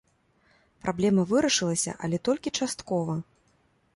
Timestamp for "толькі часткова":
2.29-3.13